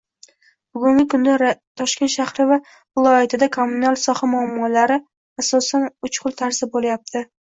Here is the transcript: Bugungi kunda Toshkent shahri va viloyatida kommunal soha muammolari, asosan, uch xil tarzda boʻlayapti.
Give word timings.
Bugungi 0.75 1.03
kunda 1.13 1.49
Toshkent 1.81 2.13
shahri 2.13 2.47
va 2.51 2.57
viloyatida 2.99 3.49
kommunal 3.57 3.97
soha 4.05 4.31
muammolari, 4.31 4.97
asosan, 5.45 5.85
uch 6.09 6.19
xil 6.25 6.35
tarzda 6.41 6.69
boʻlayapti. 6.77 7.23